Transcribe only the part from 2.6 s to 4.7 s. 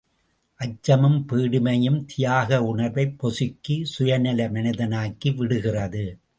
உணர்வைப் பொசுக்கி, சுயநல